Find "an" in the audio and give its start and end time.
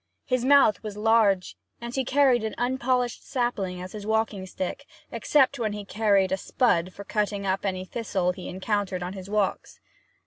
2.43-2.55